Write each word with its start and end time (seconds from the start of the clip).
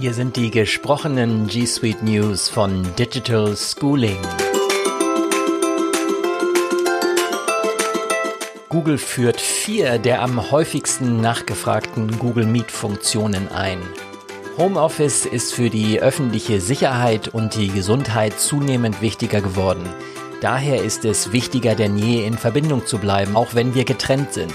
Hier 0.00 0.14
sind 0.14 0.36
die 0.36 0.52
gesprochenen 0.52 1.48
G 1.48 1.66
Suite 1.66 2.04
News 2.04 2.48
von 2.48 2.86
Digital 2.96 3.56
Schooling. 3.56 4.16
Google 8.68 8.96
führt 8.96 9.40
vier 9.40 9.98
der 9.98 10.22
am 10.22 10.52
häufigsten 10.52 11.20
nachgefragten 11.20 12.16
Google 12.20 12.46
Meet 12.46 12.70
Funktionen 12.70 13.48
ein. 13.48 13.80
Homeoffice 14.56 15.26
ist 15.26 15.52
für 15.52 15.68
die 15.68 16.00
öffentliche 16.00 16.60
Sicherheit 16.60 17.26
und 17.26 17.56
die 17.56 17.66
Gesundheit 17.66 18.38
zunehmend 18.38 19.02
wichtiger 19.02 19.40
geworden. 19.40 19.82
Daher 20.40 20.80
ist 20.80 21.04
es 21.04 21.32
wichtiger 21.32 21.74
denn 21.74 21.98
je, 21.98 22.24
in 22.24 22.38
Verbindung 22.38 22.86
zu 22.86 22.98
bleiben, 22.98 23.34
auch 23.34 23.56
wenn 23.56 23.74
wir 23.74 23.84
getrennt 23.84 24.32
sind. 24.32 24.52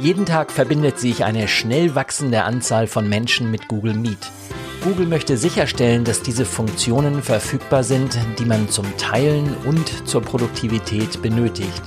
Jeden 0.00 0.26
Tag 0.26 0.50
verbindet 0.50 0.98
sich 0.98 1.24
eine 1.24 1.46
schnell 1.46 1.94
wachsende 1.94 2.42
Anzahl 2.42 2.88
von 2.88 3.08
Menschen 3.08 3.52
mit 3.52 3.68
Google 3.68 3.94
Meet. 3.94 4.32
Google 4.84 5.06
möchte 5.06 5.38
sicherstellen, 5.38 6.04
dass 6.04 6.20
diese 6.20 6.44
Funktionen 6.44 7.22
verfügbar 7.22 7.82
sind, 7.82 8.18
die 8.38 8.44
man 8.44 8.68
zum 8.68 8.84
Teilen 8.98 9.56
und 9.64 10.06
zur 10.06 10.20
Produktivität 10.20 11.22
benötigt. 11.22 11.82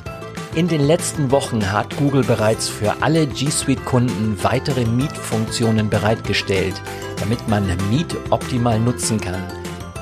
In 0.56 0.68
den 0.68 0.82
letzten 0.82 1.30
Wochen 1.30 1.72
hat 1.72 1.96
Google 1.98 2.23
bereits 2.23 2.68
für 2.68 3.04
alle 3.04 3.28
G 3.28 3.52
Suite-Kunden 3.52 4.40
weitere 4.42 4.84
Meet-Funktionen 4.86 5.92
bereitgestellt, 5.92 6.82
damit 7.20 7.48
man 7.48 7.68
Meet 7.92 8.16
optimal 8.32 8.80
nutzen 8.80 9.22
kann. 9.22 9.44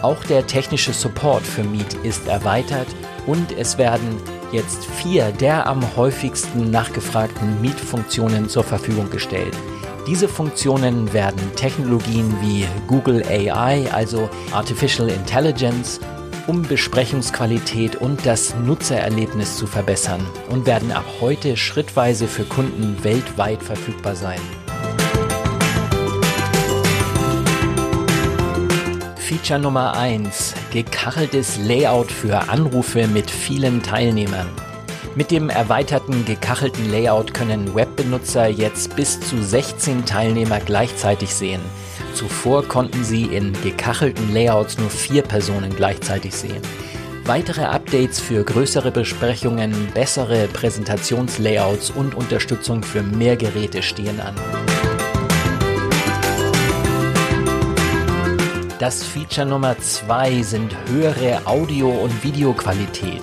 Auch 0.02 0.24
der 0.24 0.48
technische 0.48 0.94
Support 0.94 1.44
für 1.44 1.66
Meet 1.66 1.96
ist 2.04 2.30
erweitert 2.30 2.88
und 3.28 3.52
es 3.58 3.78
werden 3.78 4.22
jetzt 4.54 4.86
vier 4.86 5.34
der 5.34 5.68
am 5.68 5.98
häufigsten 5.98 6.72
nachgefragten 6.72 7.60
Meet-Funktionen 7.60 8.48
zur 8.48 8.64
Verfügung 8.64 9.10
gestellt. 9.10 9.54
Diese 10.08 10.28
Funktionen 10.28 11.12
werden 11.14 11.56
Technologien 11.56 12.32
wie 12.40 12.68
Google 12.86 13.24
AI, 13.28 13.92
also 13.92 14.30
Artificial 14.52 15.10
Intelligence, 15.10 16.00
um 16.46 16.62
Besprechungsqualität 16.62 17.96
und 17.96 18.24
das 18.24 18.54
Nutzererlebnis 18.56 19.58
zu 19.58 19.66
verbessern 19.66 20.24
und 20.52 20.68
werden 20.68 20.92
ab 20.92 21.06
heute 21.22 21.58
schrittweise 21.58 22.28
für 22.28 22.44
Kunden 22.44 23.04
weltweit 23.04 23.64
verfügbar 23.64 24.16
sein. 24.16 24.40
Feature 29.18 29.60
Nummer 29.60 29.98
1. 29.98 30.54
Gekacheltes 30.72 31.58
Layout 31.58 32.12
für 32.12 32.48
Anrufe 32.50 33.08
mit 33.08 33.32
vielen 33.32 33.82
Teilnehmern. 33.82 34.50
Mit 35.18 35.32
dem 35.32 35.50
erweiterten 35.50 36.26
gekachelten 36.26 36.92
Layout 36.92 37.34
können 37.34 37.74
Webbenutzer 37.74 38.48
jetzt 38.48 38.98
bis 38.98 39.18
zu 39.22 39.42
16 39.42 40.06
Teilnehmer 40.06 40.60
gleichzeitig 40.60 41.34
sehen. 41.34 41.62
Zuvor 42.14 42.68
konnten 42.68 43.02
sie 43.06 43.24
in 43.24 43.54
gekachelten 43.64 44.34
Layouts 44.34 44.78
nur 44.78 44.90
vier 44.90 45.22
Personen 45.22 45.74
gleichzeitig 45.74 46.36
sehen. 46.36 46.62
Weitere 47.24 47.64
Updates 47.64 48.20
für 48.20 48.44
größere 48.44 48.92
Besprechungen, 48.92 49.88
bessere 49.94 50.50
Präsentationslayouts 50.50 51.92
und 51.92 52.14
Unterstützung 52.14 52.84
für 52.84 53.02
mehr 53.02 53.38
Geräte 53.38 53.84
stehen 53.84 54.20
an. 54.20 54.36
Das 58.80 59.02
Feature 59.02 59.48
Nummer 59.48 59.80
2 59.80 60.42
sind 60.42 60.76
höhere 60.90 61.48
Audio- 61.48 61.90
und 61.90 62.22
Videoqualität. 62.22 63.22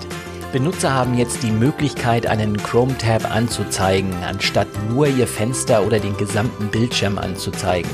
Benutzer 0.52 0.92
haben 0.92 1.16
jetzt 1.16 1.42
die 1.42 1.50
Möglichkeit, 1.50 2.26
einen 2.26 2.58
Chrome-Tab 2.58 3.34
anzuzeigen, 3.34 4.12
anstatt 4.22 4.68
nur 4.90 5.06
ihr 5.06 5.26
Fenster 5.26 5.86
oder 5.86 5.98
den 5.98 6.14
gesamten 6.18 6.68
Bildschirm 6.68 7.16
anzuzeigen. 7.16 7.90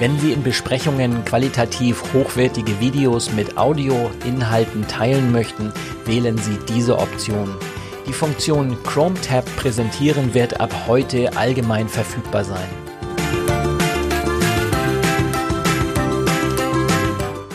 Wenn 0.00 0.18
Sie 0.18 0.32
in 0.32 0.42
Besprechungen 0.42 1.24
qualitativ 1.24 2.02
hochwertige 2.12 2.80
Videos 2.80 3.32
mit 3.32 3.56
Audio-Inhalten 3.56 4.88
teilen 4.88 5.30
möchten, 5.30 5.72
wählen 6.04 6.36
Sie 6.36 6.58
diese 6.68 6.98
Option. 6.98 7.54
Die 8.08 8.12
Funktion 8.12 8.76
Chrome 8.82 9.20
Tab 9.20 9.44
präsentieren 9.54 10.34
wird 10.34 10.60
ab 10.60 10.74
heute 10.88 11.36
allgemein 11.36 11.88
verfügbar 11.88 12.44
sein. 12.44 12.83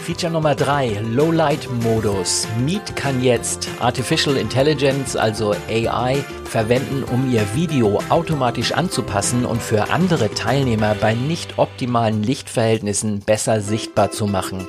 Feature 0.09 0.33
Nummer 0.33 0.55
3, 0.55 1.01
Lowlight-Modus. 1.03 2.47
Meet 2.65 2.95
kann 2.95 3.21
jetzt 3.23 3.69
Artificial 3.79 4.37
Intelligence, 4.37 5.15
also 5.15 5.53
AI, 5.69 6.25
verwenden, 6.45 7.03
um 7.03 7.31
ihr 7.31 7.45
Video 7.53 8.01
automatisch 8.09 8.71
anzupassen 8.71 9.45
und 9.45 9.61
für 9.61 9.91
andere 9.91 10.33
Teilnehmer 10.33 10.95
bei 10.99 11.13
nicht 11.13 11.59
optimalen 11.59 12.23
Lichtverhältnissen 12.23 13.19
besser 13.19 13.61
sichtbar 13.61 14.09
zu 14.09 14.25
machen. 14.25 14.67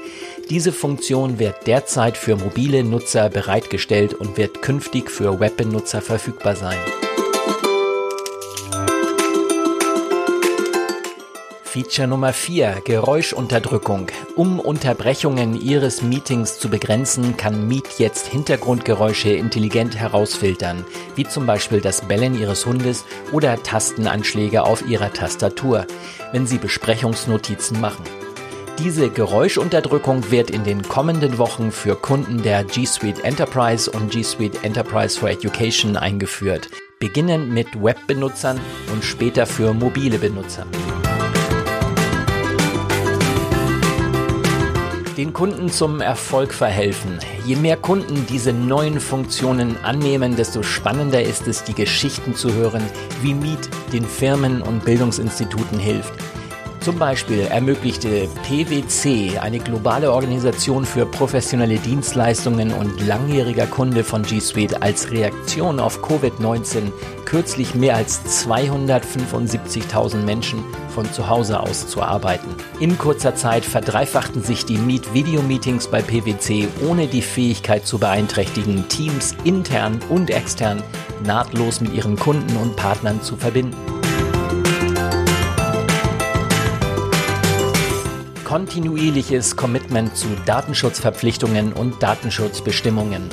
Diese 0.50 0.72
Funktion 0.72 1.38
wird 1.38 1.66
derzeit 1.66 2.18
für 2.18 2.36
mobile 2.36 2.84
Nutzer 2.84 3.30
bereitgestellt 3.30 4.12
und 4.12 4.36
wird 4.36 4.60
künftig 4.60 5.10
für 5.10 5.40
Webbenutzer 5.40 6.02
verfügbar 6.02 6.54
sein. 6.54 6.76
Feature 11.72 12.08
Nummer 12.08 12.32
4, 12.32 12.82
Geräuschunterdrückung. 12.84 14.08
Um 14.34 14.58
Unterbrechungen 14.58 15.54
Ihres 15.54 16.02
Meetings 16.02 16.58
zu 16.58 16.68
begrenzen, 16.68 17.36
kann 17.36 17.68
Meet 17.68 18.00
jetzt 18.00 18.26
Hintergrundgeräusche 18.26 19.30
intelligent 19.30 19.94
herausfiltern, 19.94 20.84
wie 21.14 21.28
zum 21.28 21.46
Beispiel 21.46 21.80
das 21.80 22.00
Bellen 22.08 22.36
Ihres 22.36 22.66
Hundes 22.66 23.04
oder 23.30 23.62
Tastenanschläge 23.62 24.64
auf 24.64 24.84
Ihrer 24.88 25.12
Tastatur, 25.12 25.86
wenn 26.32 26.44
Sie 26.44 26.58
Besprechungsnotizen 26.58 27.80
machen. 27.80 28.04
Diese 28.80 29.08
Geräuschunterdrückung 29.08 30.28
wird 30.32 30.50
in 30.50 30.64
den 30.64 30.82
kommenden 30.82 31.38
Wochen 31.38 31.70
für 31.70 31.94
Kunden 31.94 32.42
der 32.42 32.64
G 32.64 32.84
Suite 32.84 33.22
Enterprise 33.22 33.88
und 33.88 34.10
G 34.10 34.24
Suite 34.24 34.64
Enterprise 34.64 35.16
for 35.16 35.30
Education 35.30 35.96
eingeführt, 35.96 36.68
beginnend 36.98 37.52
mit 37.52 37.80
Webbenutzern 37.80 38.60
und 38.92 39.04
später 39.04 39.46
für 39.46 39.72
mobile 39.72 40.18
Benutzer. 40.18 40.66
Den 45.20 45.34
Kunden 45.34 45.68
zum 45.68 46.00
Erfolg 46.00 46.54
verhelfen. 46.54 47.18
Je 47.44 47.54
mehr 47.54 47.76
Kunden 47.76 48.24
diese 48.30 48.54
neuen 48.54 48.98
Funktionen 49.00 49.76
annehmen, 49.82 50.34
desto 50.34 50.62
spannender 50.62 51.20
ist 51.20 51.46
es, 51.46 51.62
die 51.62 51.74
Geschichten 51.74 52.34
zu 52.34 52.54
hören, 52.54 52.82
wie 53.20 53.34
Meet 53.34 53.68
den 53.92 54.06
Firmen 54.06 54.62
und 54.62 54.82
Bildungsinstituten 54.86 55.78
hilft. 55.78 56.14
Zum 56.80 56.98
Beispiel 56.98 57.40
ermöglichte 57.40 58.26
PwC, 58.42 59.38
eine 59.38 59.58
globale 59.58 60.10
Organisation 60.12 60.86
für 60.86 61.04
professionelle 61.04 61.76
Dienstleistungen 61.76 62.72
und 62.72 63.06
langjähriger 63.06 63.66
Kunde 63.66 64.02
von 64.02 64.22
G 64.22 64.40
Suite, 64.40 64.82
als 64.82 65.10
Reaktion 65.10 65.78
auf 65.78 66.02
Covid-19 66.02 66.90
kürzlich 67.26 67.74
mehr 67.74 67.96
als 67.96 68.46
275.000 68.46 70.16
Menschen 70.24 70.64
von 70.88 71.04
zu 71.12 71.28
Hause 71.28 71.60
aus 71.60 71.86
zu 71.86 72.02
arbeiten. 72.02 72.48
In 72.80 72.96
kurzer 72.96 73.34
Zeit 73.34 73.66
verdreifachten 73.66 74.42
sich 74.42 74.64
die 74.64 74.78
Meet-Video-Meetings 74.78 75.88
bei 75.88 76.00
PwC, 76.00 76.66
ohne 76.88 77.08
die 77.08 77.22
Fähigkeit 77.22 77.86
zu 77.86 77.98
beeinträchtigen, 77.98 78.88
Teams 78.88 79.36
intern 79.44 80.00
und 80.08 80.30
extern 80.30 80.82
nahtlos 81.26 81.82
mit 81.82 81.92
ihren 81.92 82.16
Kunden 82.16 82.56
und 82.56 82.74
Partnern 82.76 83.20
zu 83.20 83.36
verbinden. 83.36 83.99
Kontinuierliches 88.50 89.54
Commitment 89.54 90.16
zu 90.16 90.26
Datenschutzverpflichtungen 90.44 91.72
und 91.72 92.02
Datenschutzbestimmungen. 92.02 93.28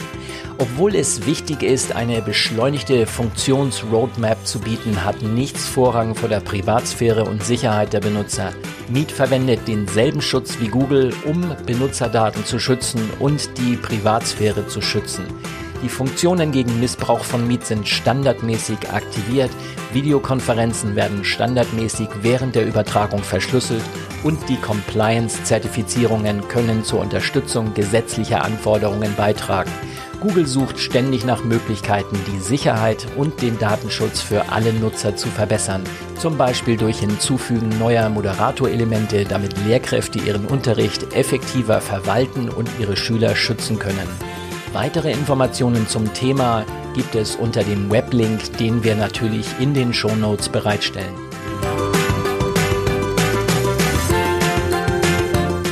Obwohl 0.60 0.94
es 0.94 1.26
wichtig 1.26 1.64
ist, 1.64 1.96
eine 1.96 2.22
beschleunigte 2.22 3.08
Funktionsroadmap 3.08 4.46
zu 4.46 4.60
bieten, 4.60 5.04
hat 5.04 5.24
nichts 5.24 5.66
Vorrang 5.66 6.14
vor 6.14 6.30
der 6.30 6.40
Privatsphäre 6.40 7.24
und 7.24 7.44
Sicherheit 7.44 7.94
der 7.94 8.02
Benutzer. 8.02 8.54
Meet 8.90 9.12
verwendet 9.12 9.62
denselben 9.68 10.22
Schutz 10.22 10.60
wie 10.60 10.68
Google, 10.68 11.12
um 11.26 11.56
Benutzerdaten 11.66 12.46
zu 12.46 12.60
schützen 12.60 13.02
und 13.18 13.58
die 13.58 13.76
Privatsphäre 13.76 14.68
zu 14.68 14.84
schützen. 14.84 15.26
Die 15.84 15.90
Funktionen 15.90 16.52
gegen 16.52 16.80
Missbrauch 16.80 17.24
von 17.24 17.48
Meet 17.48 17.66
sind 17.66 17.88
standardmäßig 17.88 18.90
aktiviert, 18.92 19.52
Videokonferenzen 19.94 20.96
werden 20.96 21.24
standardmäßig 21.24 22.10
während 22.22 22.56
der 22.56 22.66
Übertragung 22.66 23.22
verschlüsselt 23.22 23.84
und 24.24 24.40
die 24.50 24.58
Compliance-Zertifizierungen 24.58 26.48
können 26.48 26.84
zur 26.84 27.00
Unterstützung 27.00 27.76
gesetzlicher 27.76 28.44
Anforderungen 28.44 29.14
beitragen. 29.16 29.72
Google 30.20 30.48
sucht 30.48 30.80
ständig 30.80 31.26
nach 31.26 31.44
Möglichkeiten, 31.44 32.18
die 32.26 32.40
Sicherheit 32.40 33.06
und 33.16 33.40
den 33.44 33.60
Datenschutz 33.60 34.20
für 34.20 34.50
alle 34.50 34.74
Nutzer 34.74 35.16
zu 35.16 35.28
verbessern, 35.28 35.84
zum 36.18 36.38
Beispiel 36.38 36.76
durch 36.76 37.00
Hinzufügen 37.00 37.70
neuer 37.78 38.10
Moderatorelemente, 38.10 39.26
damit 39.26 39.56
Lehrkräfte 39.68 40.18
ihren 40.18 40.48
Unterricht 40.48 41.14
effektiver 41.14 41.82
verwalten 41.82 42.50
und 42.50 42.68
ihre 42.80 42.98
Schüler 42.98 43.36
schützen 43.36 43.78
können. 43.78 44.47
Weitere 44.74 45.12
Informationen 45.12 45.88
zum 45.88 46.14
Thema 46.14 46.66
gibt 46.94 47.16
es 47.16 47.36
unter 47.36 47.64
dem 47.64 47.92
Weblink, 47.92 48.58
den 48.58 48.84
wir 48.84 48.96
natürlich 48.96 49.48
in 49.60 49.74
den 49.74 49.94
Shownotes 49.94 50.50
bereitstellen. 50.50 51.16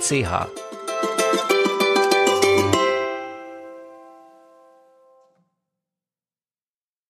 .ch. 0.00 0.69